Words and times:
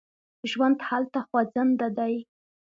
ژوند 0.49 0.77
هلته 0.89 1.19
خوځنده 1.27 1.87
دی. 1.97 2.13